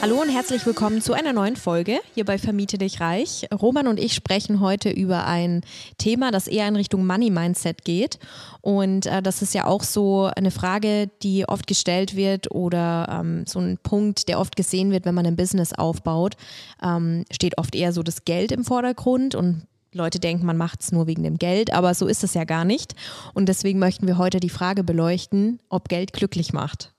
Hallo 0.00 0.22
und 0.22 0.28
herzlich 0.28 0.64
willkommen 0.64 1.02
zu 1.02 1.12
einer 1.12 1.32
neuen 1.32 1.56
Folge 1.56 1.98
hier 2.14 2.24
bei 2.24 2.38
Vermiete 2.38 2.78
dich 2.78 3.00
reich. 3.00 3.48
Roman 3.52 3.88
und 3.88 3.98
ich 3.98 4.14
sprechen 4.14 4.60
heute 4.60 4.90
über 4.90 5.26
ein 5.26 5.62
Thema, 5.98 6.30
das 6.30 6.46
eher 6.46 6.68
in 6.68 6.76
Richtung 6.76 7.04
Money 7.04 7.30
Mindset 7.30 7.84
geht. 7.84 8.20
Und 8.60 9.06
äh, 9.06 9.22
das 9.22 9.42
ist 9.42 9.54
ja 9.54 9.66
auch 9.66 9.82
so 9.82 10.30
eine 10.36 10.52
Frage, 10.52 11.10
die 11.24 11.48
oft 11.48 11.66
gestellt 11.66 12.14
wird 12.14 12.52
oder 12.52 13.08
ähm, 13.10 13.44
so 13.44 13.58
ein 13.58 13.76
Punkt, 13.82 14.28
der 14.28 14.38
oft 14.38 14.54
gesehen 14.54 14.92
wird, 14.92 15.04
wenn 15.04 15.16
man 15.16 15.26
ein 15.26 15.34
Business 15.34 15.72
aufbaut. 15.72 16.36
Ähm, 16.80 17.24
steht 17.32 17.58
oft 17.58 17.74
eher 17.74 17.92
so 17.92 18.04
das 18.04 18.24
Geld 18.24 18.52
im 18.52 18.64
Vordergrund 18.64 19.34
und 19.34 19.66
Leute 19.92 20.20
denken, 20.20 20.46
man 20.46 20.56
macht 20.56 20.80
es 20.80 20.92
nur 20.92 21.08
wegen 21.08 21.24
dem 21.24 21.38
Geld, 21.38 21.72
aber 21.72 21.92
so 21.94 22.06
ist 22.06 22.22
es 22.22 22.34
ja 22.34 22.44
gar 22.44 22.64
nicht. 22.64 22.94
Und 23.34 23.48
deswegen 23.48 23.80
möchten 23.80 24.06
wir 24.06 24.16
heute 24.16 24.38
die 24.38 24.48
Frage 24.48 24.84
beleuchten, 24.84 25.58
ob 25.68 25.88
Geld 25.88 26.12
glücklich 26.12 26.52
macht. 26.52 26.94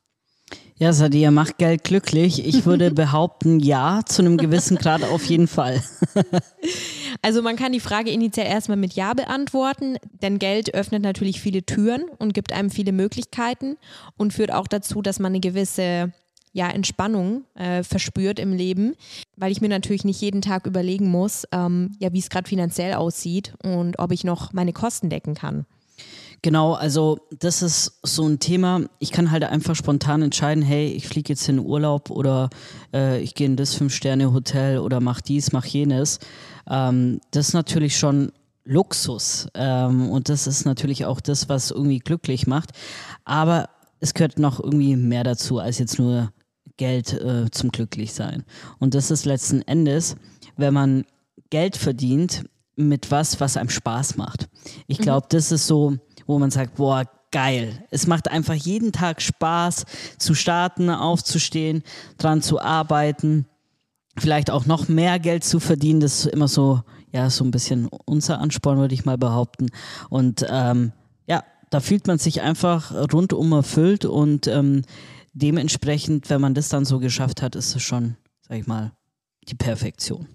Ja, 0.82 0.94
Sadia, 0.94 1.30
macht 1.30 1.58
Geld 1.58 1.84
glücklich. 1.84 2.46
Ich 2.46 2.66
würde 2.66 2.92
behaupten, 2.96 3.60
ja, 3.60 4.00
zu 4.06 4.22
einem 4.22 4.38
gewissen 4.38 4.78
Grad 4.78 5.04
auf 5.04 5.26
jeden 5.26 5.48
Fall. 5.48 5.84
also 7.22 7.42
man 7.42 7.58
kann 7.58 7.74
die 7.74 7.82
Frage 7.82 8.12
initial 8.12 8.48
erstmal 8.48 8.78
mit 8.78 8.94
Ja 8.94 9.14
beantworten, 9.14 9.98
denn 10.22 10.40
Geld 10.40 10.74
öffnet 10.74 11.04
natürlich 11.04 11.42
viele 11.42 11.64
Türen 11.64 12.06
und 12.18 12.34
gibt 12.34 12.54
einem 12.54 12.70
viele 12.70 12.94
Möglichkeiten 12.94 13.76
und 14.16 14.32
führt 14.32 14.54
auch 14.54 14.68
dazu, 14.68 15.02
dass 15.02 15.20
man 15.20 15.34
eine 15.34 15.42
gewisse 15.42 16.14
ja, 16.54 16.70
Entspannung 16.70 17.44
äh, 17.56 17.84
verspürt 17.84 18.40
im 18.40 18.54
Leben, 18.54 18.96
weil 19.36 19.52
ich 19.52 19.60
mir 19.60 19.68
natürlich 19.68 20.06
nicht 20.06 20.22
jeden 20.22 20.42
Tag 20.42 20.66
überlegen 20.66 21.10
muss, 21.10 21.44
ähm, 21.52 21.92
ja, 22.00 22.14
wie 22.14 22.20
es 22.20 22.30
gerade 22.30 22.48
finanziell 22.48 22.94
aussieht 22.94 23.54
und 23.64 24.00
ob 24.00 24.14
ich 24.14 24.24
noch 24.24 24.54
meine 24.54 24.72
Kosten 24.72 25.10
decken 25.10 25.36
kann. 25.36 25.66
Genau, 26.42 26.74
also 26.74 27.20
das 27.38 27.62
ist 27.62 28.00
so 28.04 28.26
ein 28.26 28.40
Thema. 28.40 28.82
Ich 29.00 29.12
kann 29.12 29.32
halt 29.32 29.44
einfach 29.44 29.76
spontan 29.76 30.22
entscheiden, 30.22 30.64
hey, 30.64 30.88
ich 30.88 31.08
fliege 31.08 31.30
jetzt 31.30 31.50
in 31.50 31.60
Urlaub 31.60 32.10
oder 32.10 32.50
äh, 32.94 33.20
ich 33.22 33.36
gehe 33.36 33.48
in 33.48 33.58
das 33.58 33.76
Fünf-Sterne-Hotel 33.76 34.80
oder 34.80 35.02
mach 35.02 35.20
dies, 35.20 35.52
mach 35.52 35.66
jenes. 35.66 36.20
Ähm, 36.70 37.20
das 37.32 37.50
ist 37.50 37.54
natürlich 37.54 37.98
schon 37.98 38.32
Luxus 38.64 39.48
ähm, 39.56 40.10
und 40.10 40.30
das 40.30 40.48
ist 40.48 40.66
natürlich 40.66 41.06
auch 41.06 41.20
das, 41.20 41.50
was 41.50 41.72
irgendwie 41.72 42.00
glücklich 42.00 42.48
macht. 42.48 42.72
Aber 43.26 43.70
es 44.00 44.14
gehört 44.14 44.40
noch 44.40 44.64
irgendwie 44.64 44.96
mehr 44.96 45.24
dazu, 45.26 45.60
als 45.60 45.78
jetzt 45.80 46.00
nur 46.00 46.32
Geld 46.78 47.14
äh, 47.14 47.52
zum 47.52 47.72
Glücklichsein. 47.72 48.46
Und 48.80 48.94
das 48.96 49.12
ist 49.12 49.26
letzten 49.26 49.62
Endes, 49.64 50.16
wenn 50.56 50.74
man 50.74 51.06
Geld 51.50 51.76
verdient 51.76 52.46
mit 52.88 53.12
was, 53.12 53.40
was 53.40 53.58
einem 53.58 53.70
Spaß 53.70 54.18
macht. 54.18 54.48
Ich 54.88 54.98
glaube, 55.00 55.26
mhm. 55.26 55.30
das 55.30 55.52
ist 55.52 55.68
so 55.68 55.98
wo 56.30 56.38
man 56.38 56.52
sagt, 56.52 56.76
boah, 56.76 57.06
geil. 57.32 57.84
Es 57.90 58.06
macht 58.06 58.30
einfach 58.30 58.54
jeden 58.54 58.92
Tag 58.92 59.20
Spaß 59.20 59.86
zu 60.20 60.36
starten, 60.36 60.92
aufzustehen, 60.92 61.82
dran 62.20 62.44
zu 62.44 62.62
arbeiten, 62.62 63.48
vielleicht 64.16 64.52
auch 64.52 64.68
noch 64.68 64.88
mehr 64.88 65.18
Geld 65.18 65.44
zu 65.44 65.60
verdienen. 65.60 66.02
Das 66.02 66.20
ist 66.20 66.32
immer 66.32 66.48
so, 66.48 66.84
ja, 67.12 67.32
so 67.32 67.44
ein 67.44 67.50
bisschen 67.50 67.90
unser 68.06 68.40
Ansporn, 68.40 68.78
würde 68.78 68.94
ich 68.94 69.06
mal 69.06 69.18
behaupten. 69.18 69.70
Und 70.10 70.46
ähm, 70.48 70.92
ja, 71.26 71.44
da 71.72 71.80
fühlt 71.80 72.06
man 72.06 72.20
sich 72.20 72.42
einfach 72.42 72.92
rundum 73.12 73.52
erfüllt 73.52 74.06
und 74.06 74.46
ähm, 74.46 74.84
dementsprechend, 75.34 76.30
wenn 76.30 76.42
man 76.42 76.54
das 76.54 76.70
dann 76.70 76.86
so 76.86 77.00
geschafft 77.00 77.42
hat, 77.42 77.56
ist 77.56 77.76
es 77.76 77.82
schon, 77.82 78.18
sag 78.48 78.60
ich 78.60 78.68
mal, 78.68 78.92
die 79.48 79.56
Perfektion. 79.56 80.28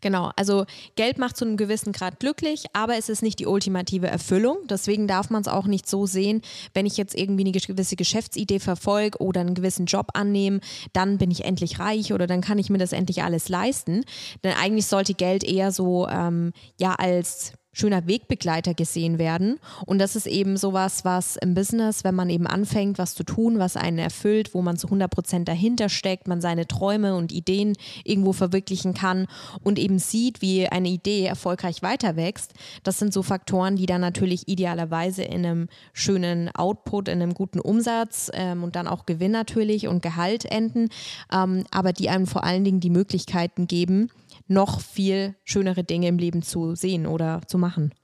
Genau, 0.00 0.30
also 0.36 0.64
Geld 0.96 1.18
macht 1.18 1.36
zu 1.36 1.44
einem 1.44 1.56
gewissen 1.56 1.92
Grad 1.92 2.20
glücklich, 2.20 2.64
aber 2.72 2.96
es 2.96 3.08
ist 3.08 3.22
nicht 3.22 3.38
die 3.38 3.46
ultimative 3.46 4.06
Erfüllung. 4.06 4.58
Deswegen 4.68 5.06
darf 5.06 5.30
man 5.30 5.42
es 5.42 5.48
auch 5.48 5.66
nicht 5.66 5.88
so 5.88 6.06
sehen, 6.06 6.42
wenn 6.74 6.86
ich 6.86 6.96
jetzt 6.96 7.14
irgendwie 7.14 7.44
eine 7.44 7.52
gewisse 7.52 7.96
Geschäftsidee 7.96 8.60
verfolge 8.60 9.18
oder 9.18 9.40
einen 9.40 9.54
gewissen 9.54 9.86
Job 9.86 10.10
annehme, 10.14 10.60
dann 10.92 11.18
bin 11.18 11.30
ich 11.30 11.44
endlich 11.44 11.78
reich 11.78 12.12
oder 12.12 12.26
dann 12.26 12.40
kann 12.40 12.58
ich 12.58 12.70
mir 12.70 12.78
das 12.78 12.92
endlich 12.92 13.22
alles 13.22 13.48
leisten. 13.48 14.04
Denn 14.44 14.54
eigentlich 14.54 14.86
sollte 14.86 15.14
Geld 15.14 15.44
eher 15.44 15.72
so 15.72 16.06
ähm, 16.08 16.52
ja 16.78 16.94
als 16.94 17.52
schöner 17.72 18.06
Wegbegleiter 18.06 18.74
gesehen 18.74 19.18
werden. 19.18 19.58
Und 19.86 19.98
das 19.98 20.16
ist 20.16 20.26
eben 20.26 20.56
sowas, 20.56 21.04
was 21.04 21.36
im 21.36 21.54
Business, 21.54 22.02
wenn 22.02 22.14
man 22.14 22.30
eben 22.30 22.46
anfängt, 22.46 22.98
was 22.98 23.14
zu 23.14 23.24
tun, 23.24 23.58
was 23.58 23.76
einen 23.76 23.98
erfüllt, 23.98 24.54
wo 24.54 24.62
man 24.62 24.76
zu 24.76 24.86
100 24.88 25.10
Prozent 25.10 25.48
dahinter 25.48 25.88
steckt, 25.88 26.28
man 26.28 26.40
seine 26.40 26.66
Träume 26.66 27.14
und 27.14 27.30
Ideen 27.30 27.76
irgendwo 28.04 28.32
verwirklichen 28.32 28.94
kann 28.94 29.26
und 29.62 29.78
eben 29.78 29.98
sieht, 29.98 30.42
wie 30.42 30.66
eine 30.66 30.88
Idee 30.88 31.26
erfolgreich 31.26 31.82
weiter 31.82 32.16
wächst. 32.16 32.54
Das 32.82 32.98
sind 32.98 33.12
so 33.12 33.22
Faktoren, 33.22 33.76
die 33.76 33.86
dann 33.86 34.00
natürlich 34.00 34.48
idealerweise 34.48 35.22
in 35.22 35.44
einem 35.44 35.68
schönen 35.92 36.48
Output, 36.54 37.08
in 37.08 37.22
einem 37.22 37.34
guten 37.34 37.60
Umsatz 37.60 38.30
ähm, 38.34 38.64
und 38.64 38.76
dann 38.76 38.88
auch 38.88 39.06
Gewinn 39.06 39.32
natürlich 39.32 39.86
und 39.88 40.02
Gehalt 40.02 40.44
enden, 40.46 40.88
ähm, 41.32 41.64
aber 41.70 41.92
die 41.92 42.08
einem 42.08 42.26
vor 42.26 42.44
allen 42.44 42.64
Dingen 42.64 42.80
die 42.80 42.90
Möglichkeiten 42.90 43.66
geben, 43.66 44.10
noch 44.48 44.80
viel 44.80 45.36
schönere 45.44 45.84
Dinge 45.84 46.08
im 46.08 46.18
Leben 46.18 46.42
zu 46.42 46.74
sehen 46.74 47.06
oder 47.06 47.42
zu 47.46 47.58
machen. 47.58 47.94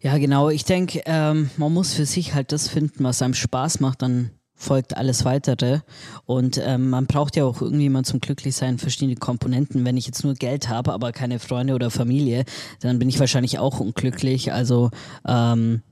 Ja, 0.00 0.16
genau. 0.18 0.48
Ich 0.48 0.64
denke, 0.64 1.02
ähm, 1.06 1.50
man 1.56 1.72
muss 1.72 1.92
für 1.92 2.06
sich 2.06 2.34
halt 2.34 2.52
das 2.52 2.68
finden, 2.68 3.02
was 3.02 3.20
einem 3.20 3.34
Spaß 3.34 3.80
macht, 3.80 4.02
dann 4.02 4.30
folgt 4.54 4.96
alles 4.96 5.24
weitere. 5.24 5.80
Und 6.24 6.60
ähm, 6.62 6.90
man 6.90 7.06
braucht 7.06 7.36
ja 7.36 7.44
auch 7.44 7.62
irgendwie 7.62 7.88
mal 7.88 8.04
zum 8.04 8.20
Glücklichsein 8.20 8.78
verschiedene 8.78 9.16
Komponenten. 9.16 9.84
Wenn 9.84 9.96
ich 9.96 10.06
jetzt 10.06 10.24
nur 10.24 10.34
Geld 10.34 10.68
habe, 10.68 10.92
aber 10.92 11.12
keine 11.12 11.38
Freunde 11.38 11.74
oder 11.74 11.90
Familie, 11.90 12.44
dann 12.80 12.98
bin 12.98 13.08
ich 13.08 13.20
wahrscheinlich 13.20 13.58
auch 13.58 13.80
unglücklich. 13.80 14.52
Also 14.52 14.90
ähm, 15.26 15.82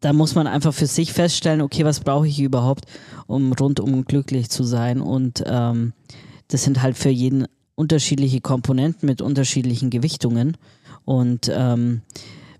da 0.00 0.12
muss 0.12 0.34
man 0.34 0.46
einfach 0.46 0.74
für 0.74 0.86
sich 0.86 1.12
feststellen, 1.12 1.62
okay, 1.62 1.84
was 1.84 2.00
brauche 2.00 2.26
ich 2.26 2.40
überhaupt, 2.40 2.84
um 3.26 3.52
rundum 3.52 4.04
glücklich 4.04 4.50
zu 4.50 4.64
sein. 4.64 5.00
Und 5.00 5.42
ähm, 5.46 5.92
das 6.48 6.64
sind 6.64 6.82
halt 6.82 6.98
für 6.98 7.10
jeden 7.10 7.46
unterschiedliche 7.74 8.40
Komponenten 8.40 9.06
mit 9.06 9.20
unterschiedlichen 9.20 9.90
Gewichtungen. 9.90 10.56
Und 11.04 11.50
ähm, 11.52 12.02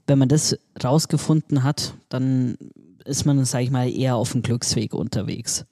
wenn 0.07 0.19
man 0.19 0.29
das 0.29 0.57
rausgefunden 0.83 1.63
hat, 1.63 1.95
dann 2.09 2.57
ist 3.05 3.27
man, 3.27 3.45
sage 3.45 3.65
ich 3.65 3.71
mal, 3.71 3.91
eher 3.91 4.17
auf 4.17 4.33
dem 4.33 4.43
Glücksweg 4.43 4.95
unterwegs. 4.95 5.67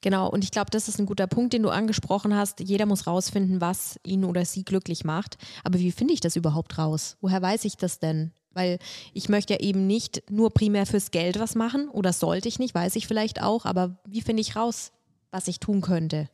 Genau, 0.00 0.28
und 0.28 0.42
ich 0.44 0.50
glaube, 0.50 0.70
das 0.70 0.88
ist 0.88 0.98
ein 0.98 1.06
guter 1.06 1.26
Punkt, 1.26 1.52
den 1.52 1.62
du 1.62 1.68
angesprochen 1.68 2.34
hast. 2.34 2.60
Jeder 2.60 2.86
muss 2.86 3.06
rausfinden, 3.06 3.60
was 3.60 3.98
ihn 4.04 4.24
oder 4.24 4.44
sie 4.44 4.64
glücklich 4.64 5.04
macht. 5.04 5.36
Aber 5.64 5.78
wie 5.78 5.92
finde 5.92 6.14
ich 6.14 6.20
das 6.20 6.36
überhaupt 6.36 6.78
raus? 6.78 7.16
Woher 7.20 7.42
weiß 7.42 7.64
ich 7.64 7.76
das 7.76 7.98
denn? 7.98 8.32
Weil 8.52 8.78
ich 9.12 9.28
möchte 9.28 9.54
ja 9.54 9.60
eben 9.60 9.86
nicht 9.86 10.22
nur 10.30 10.50
primär 10.50 10.86
fürs 10.86 11.10
Geld 11.10 11.38
was 11.38 11.54
machen 11.54 11.88
oder 11.90 12.12
sollte 12.12 12.48
ich 12.48 12.58
nicht, 12.58 12.74
weiß 12.74 12.96
ich 12.96 13.06
vielleicht 13.06 13.42
auch, 13.42 13.66
aber 13.66 13.98
wie 14.06 14.22
finde 14.22 14.40
ich 14.40 14.56
raus, 14.56 14.92
was 15.30 15.48
ich 15.48 15.60
tun 15.60 15.80
könnte? 15.80 16.28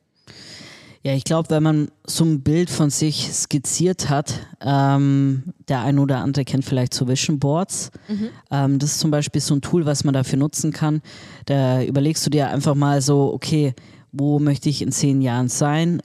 Ja, 1.06 1.12
ich 1.12 1.24
glaube, 1.24 1.50
wenn 1.50 1.62
man 1.62 1.88
so 2.06 2.24
ein 2.24 2.40
Bild 2.40 2.70
von 2.70 2.88
sich 2.88 3.30
skizziert 3.30 4.08
hat, 4.08 4.40
ähm, 4.62 5.42
der 5.68 5.82
ein 5.82 5.98
oder 5.98 6.18
andere 6.20 6.46
kennt 6.46 6.64
vielleicht 6.64 6.94
so 6.94 7.06
Vision 7.06 7.38
Boards. 7.38 7.90
Mhm. 8.08 8.28
Ähm, 8.50 8.78
das 8.78 8.92
ist 8.92 9.00
zum 9.00 9.10
Beispiel 9.10 9.42
so 9.42 9.54
ein 9.54 9.60
Tool, 9.60 9.84
was 9.84 10.04
man 10.04 10.14
dafür 10.14 10.38
nutzen 10.38 10.72
kann. 10.72 11.02
Da 11.44 11.82
überlegst 11.82 12.24
du 12.24 12.30
dir 12.30 12.48
einfach 12.48 12.74
mal 12.74 13.02
so, 13.02 13.34
okay, 13.34 13.74
wo 14.12 14.38
möchte 14.38 14.70
ich 14.70 14.80
in 14.80 14.92
zehn 14.92 15.20
Jahren 15.20 15.48
sein? 15.48 16.00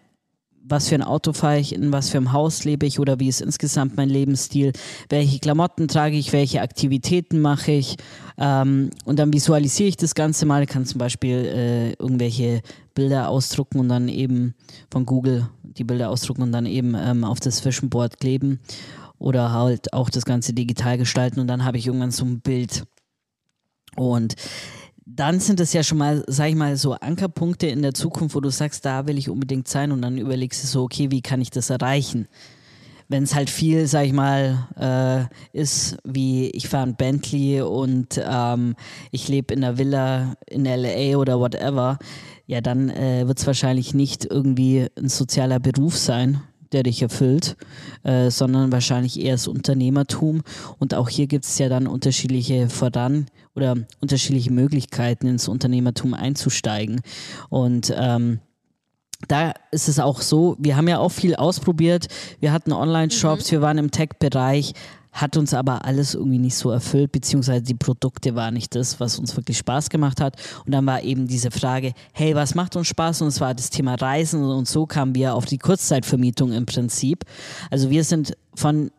Was 0.69 0.89
für 0.89 0.95
ein 0.95 1.03
Auto 1.03 1.33
fahre 1.33 1.59
ich, 1.59 1.73
in 1.73 1.91
was 1.91 2.09
für 2.09 2.17
einem 2.17 2.31
Haus 2.31 2.63
lebe 2.63 2.85
ich 2.85 2.99
oder 2.99 3.19
wie 3.19 3.27
ist 3.27 3.41
insgesamt 3.41 3.97
mein 3.97 4.09
Lebensstil, 4.09 4.73
welche 5.09 5.39
Klamotten 5.39 5.87
trage 5.87 6.17
ich, 6.17 6.33
welche 6.33 6.61
Aktivitäten 6.61 7.41
mache 7.41 7.71
ich 7.71 7.97
ähm, 8.37 8.89
und 9.05 9.19
dann 9.19 9.33
visualisiere 9.33 9.89
ich 9.89 9.97
das 9.97 10.15
Ganze 10.15 10.45
mal, 10.45 10.65
kann 10.65 10.85
zum 10.85 10.99
Beispiel 10.99 11.45
äh, 11.45 11.91
irgendwelche 11.93 12.61
Bilder 12.93 13.29
ausdrucken 13.29 13.79
und 13.79 13.89
dann 13.89 14.07
eben 14.07 14.55
von 14.91 15.05
Google 15.05 15.49
die 15.63 15.83
Bilder 15.83 16.09
ausdrucken 16.09 16.43
und 16.43 16.51
dann 16.51 16.65
eben 16.65 16.95
ähm, 16.95 17.23
auf 17.23 17.39
das 17.39 17.63
Vision 17.65 17.89
Board 17.89 18.19
kleben 18.19 18.59
oder 19.17 19.51
halt 19.51 19.93
auch 19.93 20.09
das 20.09 20.25
Ganze 20.25 20.53
digital 20.53 20.97
gestalten 20.97 21.39
und 21.39 21.47
dann 21.47 21.65
habe 21.65 21.77
ich 21.77 21.87
irgendwann 21.87 22.11
so 22.11 22.25
ein 22.25 22.39
Bild. 22.39 22.85
Und 23.95 24.35
dann 25.15 25.39
sind 25.39 25.59
es 25.59 25.73
ja 25.73 25.83
schon 25.83 25.97
mal, 25.97 26.23
sag 26.27 26.49
ich 26.49 26.55
mal, 26.55 26.77
so 26.77 26.93
Ankerpunkte 26.93 27.67
in 27.67 27.81
der 27.81 27.93
Zukunft, 27.93 28.35
wo 28.35 28.41
du 28.41 28.49
sagst, 28.49 28.85
da 28.85 29.07
will 29.07 29.17
ich 29.17 29.29
unbedingt 29.29 29.67
sein 29.67 29.91
und 29.91 30.01
dann 30.01 30.17
überlegst 30.17 30.63
du 30.63 30.67
so, 30.67 30.83
okay, 30.83 31.09
wie 31.09 31.21
kann 31.21 31.41
ich 31.41 31.49
das 31.49 31.69
erreichen? 31.69 32.27
Wenn 33.07 33.23
es 33.23 33.33
halt 33.33 33.49
viel, 33.49 33.87
sag 33.87 34.05
ich 34.05 34.13
mal, 34.13 34.67
äh, 34.77 35.57
ist, 35.57 35.97
wie 36.03 36.49
ich 36.51 36.69
fahre 36.69 36.87
ein 36.87 36.95
Bentley 36.95 37.61
und 37.61 38.21
ähm, 38.23 38.75
ich 39.09 39.27
lebe 39.27 39.53
in 39.53 39.63
einer 39.63 39.79
Villa 39.79 40.35
in 40.45 40.65
LA 40.65 41.17
oder 41.17 41.39
whatever, 41.39 41.97
ja, 42.45 42.61
dann 42.61 42.89
äh, 42.91 43.27
wird 43.27 43.39
es 43.39 43.47
wahrscheinlich 43.47 43.95
nicht 43.95 44.25
irgendwie 44.25 44.87
ein 44.95 45.09
sozialer 45.09 45.59
Beruf 45.59 45.97
sein, 45.97 46.41
der 46.71 46.83
dich 46.83 47.01
erfüllt, 47.01 47.57
äh, 48.03 48.29
sondern 48.29 48.71
wahrscheinlich 48.71 49.19
eher 49.19 49.33
das 49.33 49.47
Unternehmertum. 49.47 50.43
Und 50.77 50.93
auch 50.93 51.09
hier 51.09 51.27
gibt 51.27 51.45
es 51.45 51.57
ja 51.57 51.69
dann 51.69 51.87
unterschiedliche 51.87 52.69
Voran- 52.69 53.27
oder 53.55 53.75
unterschiedliche 53.99 54.51
Möglichkeiten 54.51 55.27
ins 55.27 55.47
Unternehmertum 55.47 56.13
einzusteigen. 56.13 57.01
Und 57.49 57.93
ähm, 57.97 58.39
da 59.27 59.53
ist 59.71 59.89
es 59.89 59.99
auch 59.99 60.21
so, 60.21 60.55
wir 60.59 60.77
haben 60.77 60.87
ja 60.87 60.99
auch 60.99 61.11
viel 61.11 61.35
ausprobiert. 61.35 62.07
Wir 62.39 62.53
hatten 62.53 62.71
Online-Shops, 62.71 63.47
mhm. 63.47 63.51
wir 63.51 63.61
waren 63.61 63.77
im 63.77 63.91
Tech-Bereich, 63.91 64.73
hat 65.11 65.37
uns 65.37 65.53
aber 65.53 65.85
alles 65.85 66.13
irgendwie 66.13 66.37
nicht 66.37 66.55
so 66.55 66.69
erfüllt, 66.71 67.11
beziehungsweise 67.11 67.63
die 67.63 67.73
Produkte 67.73 68.35
waren 68.35 68.53
nicht 68.53 68.75
das, 68.75 68.99
was 68.99 69.19
uns 69.19 69.35
wirklich 69.35 69.57
Spaß 69.57 69.89
gemacht 69.89 70.21
hat. 70.21 70.35
Und 70.65 70.71
dann 70.71 70.85
war 70.85 71.03
eben 71.03 71.27
diese 71.27 71.51
Frage, 71.51 71.93
hey, 72.13 72.35
was 72.35 72.55
macht 72.55 72.75
uns 72.75 72.87
Spaß? 72.87 73.21
Und 73.21 73.29
es 73.29 73.41
war 73.41 73.53
das 73.53 73.69
Thema 73.69 73.95
Reisen 73.95 74.43
und 74.43 74.67
so 74.67 74.85
kamen 74.85 75.15
wir 75.15 75.35
auf 75.35 75.45
die 75.45 75.57
Kurzzeitvermietung 75.57 76.51
im 76.51 76.65
Prinzip. 76.65 77.25
Also 77.71 77.89
wir 77.89 78.03
sind 78.03 78.37
von 78.55 78.91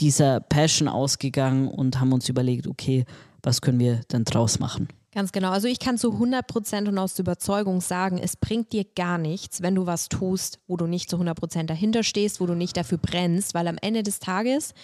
dieser 0.00 0.40
Passion 0.40 0.88
ausgegangen 0.88 1.68
und 1.68 2.00
haben 2.00 2.12
uns 2.12 2.28
überlegt, 2.28 2.66
okay, 2.66 3.04
was 3.42 3.60
können 3.60 3.78
wir 3.78 4.00
denn 4.12 4.24
draus 4.24 4.58
machen? 4.58 4.88
Ganz 5.16 5.32
genau. 5.32 5.50
Also 5.50 5.66
ich 5.66 5.78
kann 5.78 5.96
zu 5.96 6.12
100 6.12 6.46
Prozent 6.46 6.88
und 6.88 6.98
aus 6.98 7.18
Überzeugung 7.18 7.80
sagen, 7.80 8.18
es 8.18 8.36
bringt 8.36 8.74
dir 8.74 8.84
gar 8.84 9.16
nichts, 9.16 9.62
wenn 9.62 9.74
du 9.74 9.86
was 9.86 10.10
tust, 10.10 10.58
wo 10.66 10.76
du 10.76 10.86
nicht 10.86 11.08
zu 11.08 11.16
100 11.16 11.34
Prozent 11.34 11.70
dahinter 11.70 12.02
stehst, 12.02 12.38
wo 12.38 12.44
du 12.44 12.52
nicht 12.52 12.76
dafür 12.76 12.98
brennst, 12.98 13.54
weil 13.54 13.66
am 13.66 13.78
Ende 13.80 14.02
des 14.02 14.18
Tages 14.18 14.74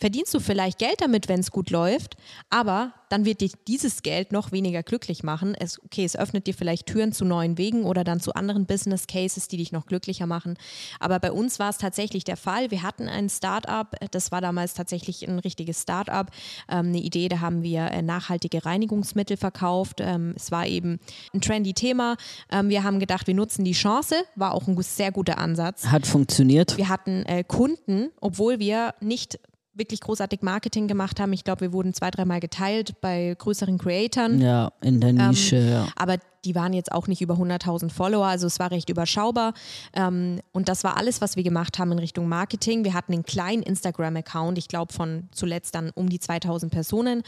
verdienst 0.00 0.32
du 0.32 0.40
vielleicht 0.40 0.78
Geld 0.78 1.02
damit, 1.02 1.28
wenn 1.28 1.40
es 1.40 1.50
gut 1.50 1.68
läuft, 1.68 2.16
aber 2.48 2.94
dann 3.08 3.24
wird 3.24 3.40
dich 3.40 3.52
dieses 3.66 4.02
Geld 4.02 4.32
noch 4.32 4.52
weniger 4.52 4.82
glücklich 4.82 5.22
machen. 5.22 5.54
Es, 5.54 5.82
okay, 5.84 6.04
es 6.04 6.16
öffnet 6.16 6.46
dir 6.46 6.54
vielleicht 6.54 6.86
Türen 6.86 7.12
zu 7.12 7.24
neuen 7.24 7.58
Wegen 7.58 7.84
oder 7.84 8.04
dann 8.04 8.20
zu 8.20 8.34
anderen 8.34 8.66
Business 8.66 9.06
Cases, 9.06 9.48
die 9.48 9.56
dich 9.56 9.72
noch 9.72 9.86
glücklicher 9.86 10.26
machen. 10.26 10.56
Aber 11.00 11.18
bei 11.18 11.32
uns 11.32 11.58
war 11.58 11.70
es 11.70 11.78
tatsächlich 11.78 12.24
der 12.24 12.36
Fall. 12.36 12.70
Wir 12.70 12.82
hatten 12.82 13.08
ein 13.08 13.28
Startup, 13.28 13.88
das 14.10 14.32
war 14.32 14.40
damals 14.40 14.74
tatsächlich 14.74 15.26
ein 15.26 15.38
richtiges 15.38 15.82
Startup. 15.82 16.28
Ähm, 16.68 16.86
eine 16.86 16.98
Idee, 16.98 17.28
da 17.28 17.40
haben 17.40 17.62
wir 17.62 17.90
äh, 17.90 18.02
nachhaltige 18.02 18.64
Reinigungsmittel 18.64 19.36
verkauft. 19.36 20.00
Ähm, 20.00 20.34
es 20.36 20.50
war 20.50 20.66
eben 20.66 20.98
ein 21.32 21.40
trendy 21.40 21.74
Thema. 21.74 22.16
Ähm, 22.50 22.68
wir 22.68 22.84
haben 22.84 23.00
gedacht, 23.00 23.26
wir 23.26 23.34
nutzen 23.34 23.64
die 23.64 23.72
Chance. 23.72 24.16
War 24.36 24.52
auch 24.52 24.66
ein 24.66 24.80
sehr 24.82 25.12
guter 25.12 25.38
Ansatz. 25.38 25.86
Hat 25.86 26.06
funktioniert. 26.06 26.76
Wir 26.76 26.88
hatten 26.88 27.24
äh, 27.26 27.44
Kunden, 27.44 28.10
obwohl 28.20 28.58
wir 28.58 28.94
nicht 29.00 29.38
wirklich 29.74 30.00
großartig 30.00 30.42
Marketing 30.42 30.88
gemacht 30.88 31.20
haben. 31.20 31.32
Ich 31.32 31.44
glaube, 31.44 31.62
wir 31.62 31.72
wurden 31.72 31.94
zwei, 31.94 32.10
dreimal 32.10 32.40
geteilt 32.40 33.00
bei 33.00 33.34
größeren 33.38 33.78
Creatoren. 33.78 34.40
Ja, 34.40 34.72
in 34.80 35.00
der 35.00 35.10
ähm, 35.10 35.28
Nische, 35.28 35.56
ähm, 35.56 35.68
ja. 35.68 35.88
Aber 35.96 36.18
die 36.44 36.54
waren 36.54 36.72
jetzt 36.72 36.92
auch 36.92 37.06
nicht 37.06 37.20
über 37.22 37.34
100.000 37.34 37.90
Follower, 37.90 38.26
also 38.26 38.46
es 38.46 38.58
war 38.58 38.70
recht 38.70 38.90
überschaubar. 38.90 39.54
Ähm, 39.94 40.40
und 40.52 40.68
das 40.68 40.84
war 40.84 40.96
alles, 40.96 41.20
was 41.20 41.36
wir 41.36 41.42
gemacht 41.42 41.78
haben 41.78 41.92
in 41.92 41.98
Richtung 41.98 42.28
Marketing. 42.28 42.84
Wir 42.84 42.94
hatten 42.94 43.12
einen 43.12 43.24
kleinen 43.24 43.62
Instagram-Account, 43.62 44.58
ich 44.58 44.68
glaube 44.68 44.92
von 44.92 45.28
zuletzt 45.32 45.74
dann 45.74 45.90
um 45.94 46.08
die 46.08 46.18
2000 46.18 46.72
Personen. 46.72 47.22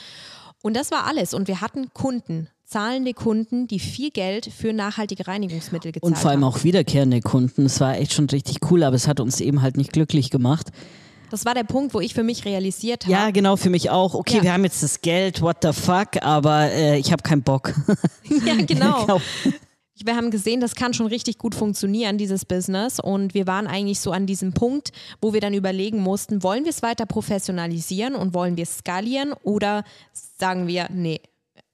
Und 0.62 0.76
das 0.76 0.90
war 0.90 1.06
alles. 1.06 1.34
Und 1.34 1.48
wir 1.48 1.60
hatten 1.60 1.92
Kunden, 1.92 2.48
zahlende 2.64 3.12
Kunden, 3.12 3.68
die 3.68 3.78
viel 3.78 4.10
Geld 4.10 4.46
für 4.46 4.72
nachhaltige 4.72 5.26
Reinigungsmittel 5.26 5.92
gezahlt 5.92 6.04
haben. 6.04 6.16
Und 6.16 6.20
vor 6.20 6.30
allem 6.30 6.44
auch 6.44 6.64
wiederkehrende 6.64 7.20
Kunden. 7.20 7.66
Es 7.66 7.80
war 7.80 7.96
echt 7.96 8.12
schon 8.12 8.26
richtig 8.26 8.58
cool, 8.70 8.82
aber 8.82 8.96
es 8.96 9.06
hat 9.06 9.20
uns 9.20 9.40
eben 9.40 9.62
halt 9.62 9.76
nicht 9.76 9.92
glücklich 9.92 10.30
gemacht. 10.30 10.70
Das 11.30 11.44
war 11.44 11.54
der 11.54 11.64
Punkt, 11.64 11.94
wo 11.94 12.00
ich 12.00 12.14
für 12.14 12.22
mich 12.22 12.44
realisiert 12.44 13.04
habe. 13.04 13.12
Ja, 13.12 13.30
genau, 13.30 13.56
für 13.56 13.70
mich 13.70 13.90
auch. 13.90 14.14
Okay, 14.14 14.38
ja. 14.38 14.42
wir 14.44 14.52
haben 14.52 14.64
jetzt 14.64 14.82
das 14.82 15.00
Geld, 15.00 15.42
what 15.42 15.58
the 15.62 15.72
fuck, 15.72 16.22
aber 16.22 16.70
äh, 16.70 16.98
ich 16.98 17.12
habe 17.12 17.22
keinen 17.22 17.42
Bock. 17.42 17.74
ja, 18.46 18.54
genau. 18.64 19.06
genau. 19.06 19.20
Wir 20.04 20.14
haben 20.14 20.30
gesehen, 20.30 20.60
das 20.60 20.74
kann 20.74 20.92
schon 20.92 21.06
richtig 21.06 21.38
gut 21.38 21.54
funktionieren, 21.54 22.18
dieses 22.18 22.44
Business. 22.44 23.00
Und 23.00 23.32
wir 23.32 23.46
waren 23.46 23.66
eigentlich 23.66 23.98
so 23.98 24.12
an 24.12 24.26
diesem 24.26 24.52
Punkt, 24.52 24.92
wo 25.22 25.32
wir 25.32 25.40
dann 25.40 25.54
überlegen 25.54 26.00
mussten, 26.00 26.42
wollen 26.42 26.64
wir 26.64 26.70
es 26.70 26.82
weiter 26.82 27.06
professionalisieren 27.06 28.14
und 28.14 28.34
wollen 28.34 28.56
wir 28.56 28.64
es 28.64 28.78
skalieren 28.78 29.32
oder 29.42 29.84
sagen 30.12 30.66
wir, 30.66 30.88
nee, 30.92 31.20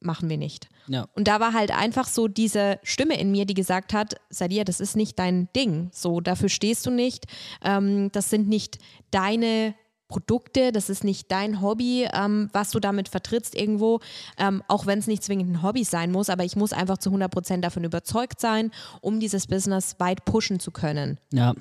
machen 0.00 0.30
wir 0.30 0.36
nicht. 0.36 0.68
Ja. 0.86 1.06
Und 1.14 1.28
da 1.28 1.40
war 1.40 1.52
halt 1.52 1.70
einfach 1.70 2.06
so 2.06 2.28
diese 2.28 2.78
Stimme 2.82 3.18
in 3.18 3.30
mir, 3.30 3.46
die 3.46 3.54
gesagt 3.54 3.92
hat, 3.92 4.16
Sadia, 4.30 4.64
das 4.64 4.80
ist 4.80 4.96
nicht 4.96 5.18
dein 5.18 5.48
Ding. 5.54 5.90
So, 5.92 6.20
dafür 6.20 6.48
stehst 6.48 6.86
du 6.86 6.90
nicht. 6.90 7.26
Ähm, 7.62 8.10
das 8.12 8.30
sind 8.30 8.48
nicht 8.48 8.78
deine 9.10 9.74
Produkte, 10.12 10.72
das 10.72 10.90
ist 10.90 11.04
nicht 11.04 11.32
dein 11.32 11.62
Hobby, 11.62 12.06
ähm, 12.12 12.50
was 12.52 12.70
du 12.70 12.80
damit 12.80 13.08
vertrittst 13.08 13.54
irgendwo, 13.54 14.00
ähm, 14.38 14.62
auch 14.68 14.84
wenn 14.84 14.98
es 14.98 15.06
nicht 15.06 15.24
zwingend 15.24 15.50
ein 15.50 15.62
Hobby 15.62 15.84
sein 15.84 16.12
muss, 16.12 16.28
aber 16.28 16.44
ich 16.44 16.54
muss 16.54 16.74
einfach 16.74 16.98
zu 16.98 17.08
100 17.08 17.30
Prozent 17.30 17.64
davon 17.64 17.82
überzeugt 17.82 18.38
sein, 18.38 18.72
um 19.00 19.20
dieses 19.20 19.46
Business 19.46 19.96
weit 20.00 20.26
pushen 20.26 20.60
zu 20.60 20.70
können. 20.70 21.18
Ja, 21.32 21.54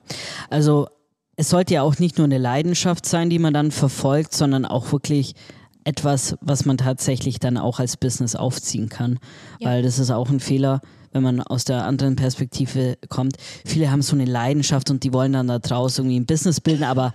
also 0.50 0.90
es 1.38 1.50
sollte 1.50 1.76
ja 1.76 1.82
auch 1.82 1.98
nicht 2.00 2.18
nur 2.18 2.26
eine 2.26 2.40
Leidenschaft 2.40 3.06
sein, 3.06 3.30
die 3.30 3.40
man 3.40 3.54
dann 3.54 3.72
verfolgt, 3.72 4.34
sondern 4.34 4.66
auch 4.66 4.92
wirklich 4.92 5.34
etwas, 5.84 6.36
was 6.42 6.66
man 6.66 6.78
tatsächlich 6.78 7.40
dann 7.40 7.58
auch 7.58 7.80
als 7.80 7.98
Business 7.98 8.36
aufziehen 8.36 8.90
kann. 8.90 9.20
Ja. 9.60 9.70
Weil 9.70 9.84
das 9.84 10.00
ist 10.00 10.12
auch 10.12 10.30
ein 10.30 10.40
Fehler, 10.40 10.82
wenn 11.12 11.24
man 11.24 11.42
aus 11.42 11.66
der 11.66 11.86
anderen 11.86 12.16
Perspektive 12.16 12.98
kommt. 13.10 13.38
Viele 13.66 13.92
haben 13.92 14.02
so 14.02 14.16
eine 14.16 14.26
Leidenschaft 14.26 14.90
und 14.90 15.04
die 15.04 15.14
wollen 15.14 15.34
dann 15.34 15.48
da 15.48 15.60
draußen 15.60 16.04
irgendwie 16.04 16.20
ein 16.20 16.26
Business 16.26 16.62
bilden, 16.62 16.84
aber 16.84 17.14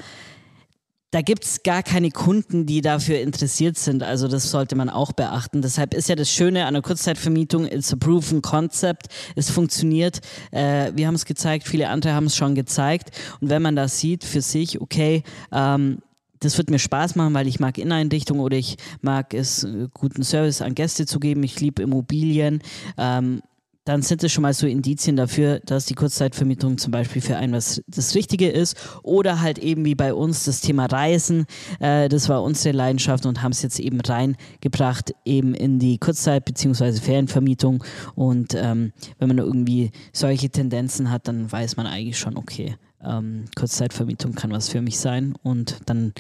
da 1.12 1.22
gibt 1.22 1.44
es 1.44 1.62
gar 1.62 1.82
keine 1.82 2.10
Kunden, 2.10 2.66
die 2.66 2.80
dafür 2.80 3.20
interessiert 3.20 3.78
sind. 3.78 4.02
Also 4.02 4.28
das 4.28 4.50
sollte 4.50 4.74
man 4.76 4.90
auch 4.90 5.12
beachten. 5.12 5.62
Deshalb 5.62 5.94
ist 5.94 6.08
ja 6.08 6.16
das 6.16 6.30
Schöne 6.30 6.66
an 6.66 6.74
der 6.74 6.82
Kurzzeitvermietung, 6.82 7.64
it's 7.64 7.92
a 7.92 7.96
proven 7.96 8.42
concept. 8.42 9.06
Es 9.36 9.48
funktioniert. 9.48 10.20
Äh, 10.50 10.92
wir 10.94 11.06
haben 11.06 11.14
es 11.14 11.24
gezeigt, 11.24 11.68
viele 11.68 11.88
andere 11.88 12.12
haben 12.12 12.26
es 12.26 12.36
schon 12.36 12.54
gezeigt. 12.54 13.12
Und 13.40 13.48
wenn 13.48 13.62
man 13.62 13.76
das 13.76 14.00
sieht 14.00 14.24
für 14.24 14.42
sich, 14.42 14.80
okay, 14.80 15.22
ähm, 15.52 16.02
das 16.40 16.58
wird 16.58 16.70
mir 16.70 16.78
Spaß 16.78 17.16
machen, 17.16 17.34
weil 17.34 17.46
ich 17.46 17.60
mag 17.60 17.78
Inneneinrichtung 17.78 18.40
oder 18.40 18.56
ich 18.56 18.76
mag 19.00 19.34
es, 19.34 19.64
äh, 19.64 19.88
guten 19.92 20.22
Service 20.22 20.62
an 20.62 20.74
Gäste 20.74 21.06
zu 21.06 21.20
geben. 21.20 21.42
Ich 21.42 21.60
liebe 21.60 21.82
Immobilien. 21.82 22.62
Ähm, 22.98 23.42
dann 23.86 24.02
sind 24.02 24.24
es 24.24 24.32
schon 24.32 24.42
mal 24.42 24.52
so 24.52 24.66
Indizien 24.66 25.14
dafür, 25.14 25.60
dass 25.64 25.86
die 25.86 25.94
Kurzzeitvermietung 25.94 26.76
zum 26.76 26.90
Beispiel 26.90 27.22
für 27.22 27.36
einen 27.36 27.52
was 27.52 27.80
das 27.86 28.16
Richtige 28.16 28.48
ist. 28.48 28.76
Oder 29.04 29.40
halt 29.40 29.58
eben 29.58 29.84
wie 29.84 29.94
bei 29.94 30.12
uns 30.12 30.44
das 30.44 30.60
Thema 30.60 30.86
Reisen. 30.86 31.46
Äh, 31.78 32.08
das 32.08 32.28
war 32.28 32.42
unsere 32.42 32.76
Leidenschaft 32.76 33.24
und 33.26 33.42
haben 33.42 33.52
es 33.52 33.62
jetzt 33.62 33.78
eben 33.78 34.00
reingebracht, 34.00 35.14
eben 35.24 35.54
in 35.54 35.78
die 35.78 35.98
Kurzzeit- 35.98 36.44
bzw. 36.44 36.94
Ferienvermietung. 36.94 37.84
Und 38.16 38.54
ähm, 38.54 38.92
wenn 39.18 39.28
man 39.28 39.38
irgendwie 39.38 39.92
solche 40.12 40.50
Tendenzen 40.50 41.10
hat, 41.10 41.28
dann 41.28 41.50
weiß 41.50 41.76
man 41.76 41.86
eigentlich 41.86 42.18
schon, 42.18 42.36
okay, 42.36 42.74
ähm, 43.02 43.44
Kurzzeitvermietung 43.56 44.34
kann 44.34 44.52
was 44.52 44.68
für 44.68 44.80
mich 44.80 44.98
sein. 44.98 45.34
Und 45.42 45.78
dann 45.86 46.12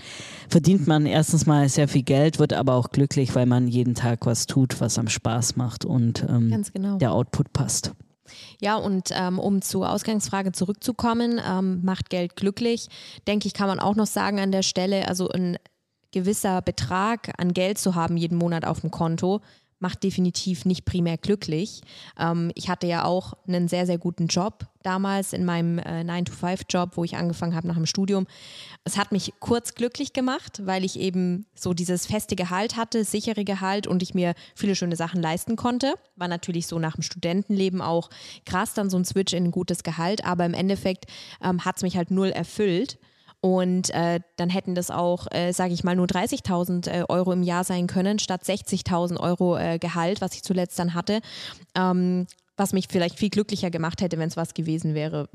verdient 0.48 0.86
man 0.86 1.06
erstens 1.06 1.46
mal 1.46 1.68
sehr 1.68 1.88
viel 1.88 2.02
Geld, 2.02 2.38
wird 2.38 2.52
aber 2.52 2.74
auch 2.74 2.90
glücklich, 2.90 3.34
weil 3.34 3.46
man 3.46 3.68
jeden 3.68 3.94
Tag 3.94 4.26
was 4.26 4.46
tut, 4.46 4.80
was 4.80 4.98
am 4.98 5.08
Spaß 5.08 5.56
macht 5.56 5.84
und 5.84 6.24
ähm, 6.28 6.64
genau. 6.72 6.98
der 6.98 7.12
Output 7.12 7.52
passt. 7.52 7.92
Ja, 8.60 8.76
und 8.76 9.10
ähm, 9.12 9.38
um 9.38 9.62
zur 9.62 9.90
Ausgangsfrage 9.90 10.52
zurückzukommen, 10.52 11.40
ähm, 11.46 11.84
macht 11.84 12.10
Geld 12.10 12.36
glücklich, 12.36 12.88
denke 13.26 13.46
ich, 13.46 13.54
kann 13.54 13.68
man 13.68 13.78
auch 13.78 13.94
noch 13.94 14.06
sagen 14.06 14.40
an 14.40 14.52
der 14.52 14.62
Stelle, 14.62 15.06
also 15.06 15.28
ein 15.28 15.58
gewisser 16.12 16.62
Betrag 16.62 17.32
an 17.38 17.52
Geld 17.52 17.78
zu 17.78 17.94
haben 17.94 18.16
jeden 18.16 18.38
Monat 18.38 18.64
auf 18.64 18.80
dem 18.80 18.90
Konto, 18.90 19.42
macht 19.78 20.02
definitiv 20.02 20.64
nicht 20.64 20.84
primär 20.84 21.18
glücklich. 21.18 21.82
Ähm, 22.18 22.50
ich 22.54 22.68
hatte 22.68 22.86
ja 22.86 23.04
auch 23.04 23.34
einen 23.46 23.68
sehr, 23.68 23.86
sehr 23.86 23.98
guten 23.98 24.26
Job 24.26 24.66
damals 24.82 25.32
in 25.32 25.44
meinem 25.44 25.78
äh, 25.78 26.02
9-to-5-Job, 26.02 26.96
wo 26.96 27.04
ich 27.04 27.16
angefangen 27.16 27.54
habe 27.54 27.66
nach 27.66 27.74
dem 27.74 27.86
Studium. 27.86 28.26
Es 28.84 28.96
hat 28.96 29.12
mich 29.12 29.34
kurz 29.40 29.74
glücklich 29.74 30.12
gemacht, 30.12 30.62
weil 30.64 30.84
ich 30.84 30.98
eben 30.98 31.46
so 31.54 31.74
dieses 31.74 32.06
feste 32.06 32.36
Gehalt 32.36 32.76
hatte, 32.76 33.04
sichere 33.04 33.44
Gehalt 33.44 33.86
und 33.86 34.02
ich 34.02 34.14
mir 34.14 34.34
viele 34.54 34.76
schöne 34.76 34.96
Sachen 34.96 35.20
leisten 35.20 35.56
konnte. 35.56 35.94
War 36.14 36.28
natürlich 36.28 36.66
so 36.66 36.78
nach 36.78 36.94
dem 36.94 37.02
Studentenleben 37.02 37.82
auch 37.82 38.10
krass, 38.44 38.74
dann 38.74 38.90
so 38.90 38.96
ein 38.96 39.04
Switch 39.04 39.32
in 39.32 39.44
ein 39.44 39.50
gutes 39.50 39.82
Gehalt, 39.82 40.24
aber 40.24 40.46
im 40.46 40.54
Endeffekt 40.54 41.06
ähm, 41.42 41.64
hat 41.64 41.76
es 41.76 41.82
mich 41.82 41.96
halt 41.96 42.10
null 42.10 42.28
erfüllt. 42.28 42.98
Und 43.40 43.90
äh, 43.90 44.20
dann 44.36 44.48
hätten 44.48 44.74
das 44.74 44.90
auch, 44.90 45.26
äh, 45.30 45.52
sage 45.52 45.72
ich 45.72 45.84
mal, 45.84 45.94
nur 45.94 46.06
30.000 46.06 46.88
äh, 46.88 47.04
Euro 47.08 47.32
im 47.32 47.42
Jahr 47.42 47.64
sein 47.64 47.86
können, 47.86 48.18
statt 48.18 48.42
60.000 48.42 49.20
Euro 49.20 49.56
äh, 49.56 49.78
Gehalt, 49.78 50.20
was 50.20 50.34
ich 50.34 50.42
zuletzt 50.42 50.78
dann 50.78 50.94
hatte. 50.94 51.20
Ähm, 51.76 52.26
was 52.56 52.72
mich 52.72 52.86
vielleicht 52.88 53.18
viel 53.18 53.30
glücklicher 53.30 53.70
gemacht 53.70 54.00
hätte, 54.00 54.18
wenn 54.18 54.28
es 54.28 54.36
was 54.36 54.54
gewesen 54.54 54.94
wäre, 54.94 55.28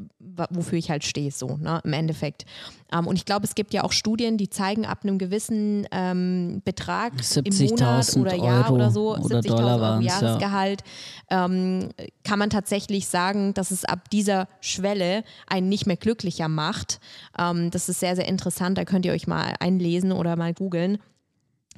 wofür 0.50 0.78
ich 0.78 0.90
halt 0.90 1.04
stehe, 1.04 1.32
so 1.32 1.58
ne, 1.58 1.80
im 1.84 1.94
Endeffekt. 1.94 2.46
Ähm, 2.92 3.08
und 3.08 3.16
ich 3.16 3.26
glaube, 3.26 3.46
es 3.46 3.56
gibt 3.56 3.74
ja 3.74 3.84
auch 3.84 3.92
Studien, 3.92 4.38
die 4.38 4.50
zeigen, 4.50 4.86
ab 4.86 5.00
einem 5.04 5.18
gewissen 5.18 5.88
ähm, 5.92 6.62
Betrag 6.66 7.14
im 7.44 7.58
Monat 7.58 8.16
oder 8.18 8.36
Jahr 8.36 8.66
Euro 8.66 8.74
oder 8.76 8.92
so, 8.92 9.16
70.000 9.16 9.52
Euro 9.52 10.02
Jahresgehalt, 10.02 10.84
ja. 11.30 11.46
ähm, 11.46 11.90
kann 12.24 12.40
man 12.40 12.50
tatsächlich 12.50 13.08
sagen, 13.08 13.54
dass 13.54 13.72
es 13.72 13.86
ab 13.86 14.10
dieser 14.10 14.48
Schwelle 14.60 15.24
einen 15.48 15.70
nicht 15.70 15.86
mehr 15.86 15.98
glücklicher 15.98 16.48
macht. 16.48 17.00
Ähm, 17.38 17.70
das 17.72 17.88
ist 17.88 18.00
sehr, 18.00 18.16
sehr 18.16 18.28
interessant, 18.28 18.78
da 18.78 18.86
könnt 18.86 19.06
ihr 19.06 19.14
euch 19.14 19.28
mal 19.28 19.56
einlesen 19.60 20.12
oder 20.12 20.36
mal 20.36 20.54
googeln. 20.54 20.98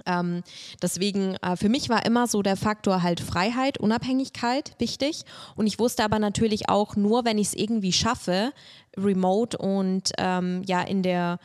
Ähm, 0.05 0.43
deswegen, 0.81 1.35
äh, 1.41 1.55
für 1.55 1.69
mich 1.69 1.89
war 1.89 2.05
immer 2.05 2.27
so 2.27 2.41
der 2.41 2.57
Faktor 2.57 3.03
halt 3.03 3.19
Freiheit, 3.19 3.77
Unabhängigkeit 3.77 4.73
wichtig. 4.79 5.23
Und 5.55 5.67
ich 5.67 5.79
wusste 5.79 6.03
aber 6.03 6.19
natürlich 6.19 6.69
auch, 6.69 6.95
nur 6.95 7.25
wenn 7.25 7.37
ich 7.37 7.47
es 7.47 7.53
irgendwie 7.53 7.93
schaffe, 7.93 8.51
remote 8.97 9.57
und 9.57 10.11
ähm, 10.17 10.61
ja 10.65 10.81
in 10.81 11.01
der 11.01 11.39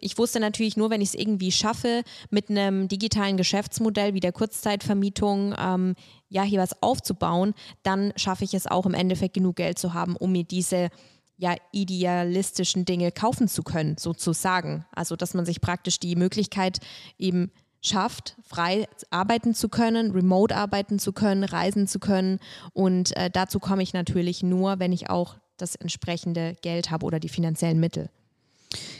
ich 0.00 0.18
wusste 0.18 0.38
natürlich 0.38 0.76
nur, 0.76 0.90
wenn 0.90 1.00
ich 1.00 1.08
es 1.08 1.14
irgendwie 1.14 1.50
schaffe, 1.50 2.02
mit 2.30 2.50
einem 2.50 2.88
digitalen 2.88 3.36
Geschäftsmodell 3.36 4.14
wie 4.14 4.20
der 4.20 4.30
Kurzzeitvermietung 4.30 5.54
ähm, 5.58 5.94
ja 6.28 6.42
hier 6.42 6.60
was 6.60 6.82
aufzubauen, 6.82 7.54
dann 7.82 8.12
schaffe 8.16 8.44
ich 8.44 8.54
es 8.54 8.66
auch 8.66 8.86
im 8.86 8.94
Endeffekt 8.94 9.34
genug 9.34 9.56
Geld 9.56 9.78
zu 9.78 9.94
haben, 9.94 10.14
um 10.16 10.32
mir 10.32 10.44
diese 10.44 10.90
ja 11.36 11.56
idealistischen 11.72 12.84
Dinge 12.84 13.10
kaufen 13.10 13.48
zu 13.48 13.62
können, 13.62 13.96
sozusagen. 13.98 14.84
Also 14.92 15.16
dass 15.16 15.34
man 15.34 15.44
sich 15.44 15.60
praktisch 15.60 15.98
die 15.98 16.14
Möglichkeit 16.14 16.78
eben 17.18 17.50
schafft, 17.82 18.36
frei 18.42 18.86
arbeiten 19.10 19.54
zu 19.54 19.68
können, 19.68 20.12
remote 20.12 20.54
arbeiten 20.56 20.98
zu 20.98 21.12
können, 21.12 21.44
reisen 21.44 21.86
zu 21.86 21.98
können. 21.98 22.38
Und 22.72 23.14
äh, 23.16 23.28
dazu 23.30 23.58
komme 23.58 23.82
ich 23.82 23.92
natürlich 23.92 24.42
nur, 24.42 24.78
wenn 24.78 24.92
ich 24.92 25.10
auch 25.10 25.36
das 25.58 25.74
entsprechende 25.74 26.56
Geld 26.62 26.90
habe 26.90 27.04
oder 27.04 27.20
die 27.20 27.28
finanziellen 27.28 27.80
Mittel. 27.80 28.08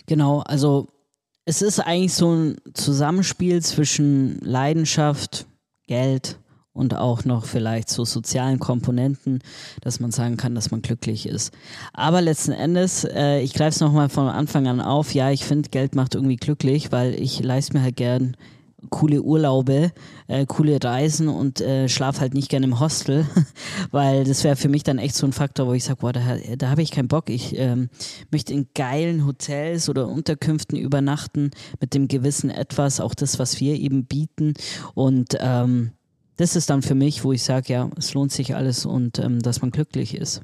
Genau, 0.06 0.40
also 0.40 0.88
es 1.44 1.62
ist 1.62 1.80
eigentlich 1.80 2.14
so 2.14 2.32
ein 2.32 2.56
Zusammenspiel 2.74 3.62
zwischen 3.62 4.38
Leidenschaft, 4.40 5.46
Geld 5.86 6.38
und 6.72 6.96
auch 6.96 7.24
noch 7.24 7.44
vielleicht 7.44 7.88
so 7.88 8.04
sozialen 8.04 8.58
Komponenten, 8.58 9.40
dass 9.82 10.00
man 10.00 10.10
sagen 10.10 10.36
kann, 10.36 10.54
dass 10.54 10.70
man 10.70 10.82
glücklich 10.82 11.26
ist. 11.26 11.52
Aber 11.92 12.20
letzten 12.22 12.52
Endes, 12.52 13.04
äh, 13.04 13.40
ich 13.40 13.52
greife 13.52 13.74
es 13.74 13.80
nochmal 13.80 14.08
von 14.08 14.28
Anfang 14.28 14.66
an 14.66 14.80
auf, 14.80 15.14
ja, 15.14 15.30
ich 15.30 15.44
finde, 15.44 15.68
Geld 15.68 15.94
macht 15.94 16.14
irgendwie 16.14 16.36
glücklich, 16.36 16.90
weil 16.92 17.14
ich 17.14 17.42
leiste 17.42 17.76
mir 17.76 17.82
halt 17.82 17.96
gern 17.96 18.36
coole 18.90 19.22
Urlaube, 19.22 19.92
äh, 20.26 20.46
coole 20.46 20.78
Reisen 20.82 21.28
und 21.28 21.60
äh, 21.60 21.88
schlaf 21.88 22.20
halt 22.20 22.34
nicht 22.34 22.48
gerne 22.48 22.66
im 22.66 22.80
Hostel, 22.80 23.26
weil 23.90 24.24
das 24.24 24.44
wäre 24.44 24.56
für 24.56 24.68
mich 24.68 24.82
dann 24.82 24.98
echt 24.98 25.14
so 25.14 25.26
ein 25.26 25.32
Faktor, 25.32 25.66
wo 25.66 25.72
ich 25.72 25.84
sage, 25.84 26.00
boah, 26.00 26.12
da, 26.12 26.20
da 26.56 26.70
habe 26.70 26.82
ich 26.82 26.90
keinen 26.90 27.08
Bock. 27.08 27.30
Ich 27.30 27.58
ähm, 27.58 27.88
möchte 28.30 28.52
in 28.52 28.68
geilen 28.74 29.26
Hotels 29.26 29.88
oder 29.88 30.08
Unterkünften 30.08 30.78
übernachten 30.78 31.50
mit 31.80 31.94
dem 31.94 32.08
gewissen 32.08 32.50
Etwas, 32.50 33.00
auch 33.00 33.14
das, 33.14 33.38
was 33.38 33.60
wir 33.60 33.74
eben 33.74 34.04
bieten 34.04 34.54
und 34.94 35.36
ähm, 35.40 35.92
das 36.36 36.56
ist 36.56 36.70
dann 36.70 36.82
für 36.82 36.94
mich, 36.94 37.24
wo 37.24 37.32
ich 37.32 37.42
sage, 37.42 37.72
ja, 37.72 37.90
es 37.96 38.14
lohnt 38.14 38.32
sich 38.32 38.56
alles 38.56 38.86
und 38.86 39.18
ähm, 39.18 39.40
dass 39.40 39.60
man 39.60 39.70
glücklich 39.70 40.16
ist. 40.16 40.42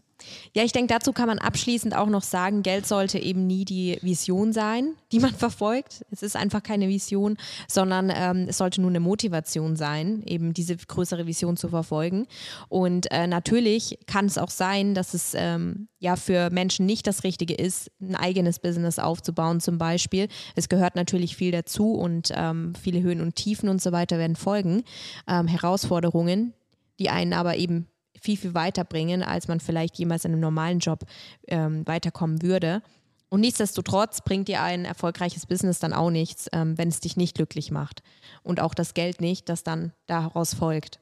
Ja, 0.55 0.65
ich 0.65 0.73
denke, 0.73 0.93
dazu 0.93 1.13
kann 1.13 1.29
man 1.29 1.39
abschließend 1.39 1.95
auch 1.95 2.09
noch 2.09 2.23
sagen, 2.23 2.63
Geld 2.63 2.87
sollte 2.87 3.19
eben 3.19 3.47
nie 3.47 3.65
die 3.65 3.99
Vision 4.03 4.53
sein, 4.53 4.95
die 5.13 5.21
man 5.21 5.35
verfolgt. 5.35 6.05
Es 6.11 6.23
ist 6.23 6.37
einfach 6.37 6.63
keine 6.63 6.89
Vision, 6.89 7.37
sondern 7.69 8.13
ähm, 8.15 8.47
es 8.49 8.59
sollte 8.59 8.81
nur 8.81 8.91
eine 8.91 9.01
Motivation 9.01 9.77
sein, 9.77 10.23
eben 10.27 10.55
diese 10.55 10.77
größere 10.77 11.27
Vision 11.27 11.57
zu 11.57 11.69
verfolgen. 11.69 12.27
Und 12.69 13.11
äh, 13.11 13.27
natürlich 13.27 13.99
kann 14.07 14.27
es 14.27 14.39
auch 14.39 14.51
sein, 14.51 14.95
dass 14.95 15.15
es 15.15 15.35
ähm, 15.35 15.89
ja 15.99 16.17
für 16.17 16.51
Menschen 16.51 16.87
nicht 16.87 17.07
das 17.07 17.25
Richtige 17.25 17.55
ist, 17.55 17.91
ein 18.01 18.17
eigenes 18.17 18.59
Business 18.59 18.99
aufzubauen 18.99 19.61
zum 19.61 19.79
Beispiel. 19.79 20.29
Es 20.57 20.69
gehört 20.69 20.97
natürlich 20.97 21.37
viel 21.37 21.53
dazu 21.53 21.93
und 21.93 22.33
ähm, 22.35 22.75
viele 22.81 23.03
Höhen 23.03 23.21
und 23.21 23.37
Tiefen 23.37 23.69
und 23.69 23.81
so 23.81 23.93
weiter 23.93 24.19
werden 24.19 24.37
folgen. 24.37 24.83
Ähm, 25.29 25.47
Herausforderungen, 25.47 26.55
die 26.99 27.11
einen 27.11 27.33
aber 27.33 27.57
eben 27.57 27.87
viel, 28.21 28.37
viel 28.37 28.55
weiterbringen, 28.55 29.23
als 29.23 29.49
man 29.49 29.61
vielleicht 29.61 29.99
jemals 29.99 30.25
in 30.25 30.33
einem 30.33 30.41
normalen 30.41 30.79
Job 30.79 31.05
ähm, 31.47 31.87
weiterkommen 31.87 32.43
würde. 32.43 32.83
Und 33.31 33.41
nichtsdestotrotz 33.41 34.23
bringt 34.23 34.49
dir 34.49 34.63
ein 34.63 34.85
erfolgreiches 34.85 35.47
Business 35.47 35.79
dann 35.79 35.93
auch 35.93 36.11
nichts, 36.11 36.49
ähm, 36.53 36.79
wenn 36.79 36.89
es 36.89 37.01
dich 37.01 37.17
nicht 37.17 37.35
glücklich 37.35 37.71
macht. 37.71 38.03
Und 38.43 38.61
auch 38.61 38.75
das 38.75 38.95
Geld 38.95 39.21
nicht, 39.21 39.49
das 39.49 39.63
dann 39.65 39.93
daraus 40.07 40.55
folgt. 40.55 40.99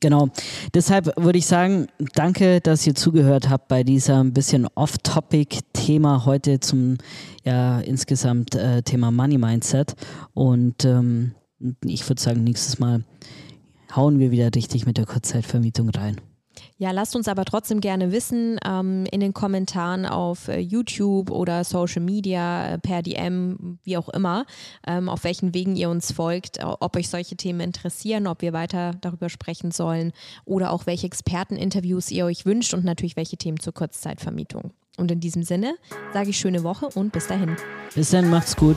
Genau. 0.00 0.28
Deshalb 0.74 1.12
würde 1.16 1.38
ich 1.38 1.46
sagen, 1.46 1.88
danke, 2.14 2.60
dass 2.60 2.86
ihr 2.86 2.94
zugehört 2.94 3.48
habt 3.48 3.68
bei 3.68 3.82
dieser 3.82 4.22
ein 4.22 4.32
bisschen 4.32 4.66
off-topic-Thema 4.74 6.24
heute 6.24 6.60
zum 6.60 6.98
ja 7.44 7.80
insgesamt 7.80 8.54
äh, 8.54 8.82
Thema 8.82 9.10
Money 9.10 9.38
Mindset. 9.38 9.94
Und 10.34 10.84
ähm, 10.84 11.34
ich 11.84 12.08
würde 12.08 12.22
sagen, 12.22 12.44
nächstes 12.44 12.78
Mal 12.78 13.04
hauen 13.94 14.20
wir 14.20 14.30
wieder 14.30 14.50
richtig 14.54 14.86
mit 14.86 14.98
der 14.98 15.06
Kurzzeitvermietung 15.06 15.90
rein. 15.90 16.20
Ja, 16.80 16.92
lasst 16.92 17.16
uns 17.16 17.26
aber 17.26 17.44
trotzdem 17.44 17.80
gerne 17.80 18.12
wissen 18.12 18.58
ähm, 18.64 19.04
in 19.10 19.18
den 19.18 19.34
Kommentaren 19.34 20.06
auf 20.06 20.46
äh, 20.46 20.60
YouTube 20.60 21.32
oder 21.32 21.64
Social 21.64 22.00
Media, 22.00 22.74
äh, 22.74 22.78
per 22.78 23.02
DM, 23.02 23.80
wie 23.82 23.96
auch 23.96 24.08
immer, 24.08 24.46
ähm, 24.86 25.08
auf 25.08 25.24
welchen 25.24 25.54
Wegen 25.54 25.74
ihr 25.74 25.90
uns 25.90 26.12
folgt, 26.12 26.60
ob 26.62 26.96
euch 26.96 27.08
solche 27.08 27.36
Themen 27.36 27.58
interessieren, 27.58 28.28
ob 28.28 28.42
wir 28.42 28.52
weiter 28.52 28.92
darüber 29.00 29.28
sprechen 29.28 29.72
sollen 29.72 30.12
oder 30.44 30.70
auch 30.70 30.86
welche 30.86 31.08
Experteninterviews 31.08 32.12
ihr 32.12 32.24
euch 32.24 32.46
wünscht 32.46 32.72
und 32.74 32.84
natürlich 32.84 33.16
welche 33.16 33.36
Themen 33.36 33.58
zur 33.58 33.74
Kurzzeitvermietung. 33.74 34.70
Und 34.96 35.10
in 35.10 35.18
diesem 35.18 35.42
Sinne 35.42 35.74
sage 36.12 36.30
ich 36.30 36.38
schöne 36.38 36.62
Woche 36.62 36.86
und 36.94 37.12
bis 37.12 37.26
dahin. 37.26 37.56
Bis 37.94 38.10
dann, 38.10 38.30
macht's 38.30 38.54
gut. 38.54 38.76